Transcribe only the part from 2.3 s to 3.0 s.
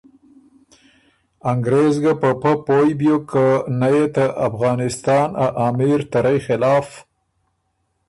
پۀ پویٛ